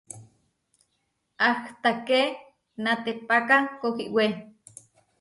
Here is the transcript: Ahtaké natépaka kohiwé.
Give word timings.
Ahtaké 1.47 2.21
natépaka 2.83 3.57
kohiwé. 3.79 4.25